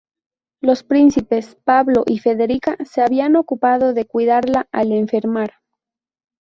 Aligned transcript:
Los 0.61 0.81
príncipes 0.81 1.59
Pablo 1.63 2.05
y 2.07 2.17
Federica 2.17 2.75
se 2.85 3.03
habían 3.03 3.35
ocupado 3.35 3.93
de 3.93 4.05
cuidarla 4.07 4.67
al 4.71 4.91
enfermar. 4.93 5.53